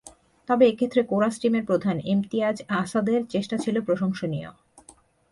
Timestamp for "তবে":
0.49-0.63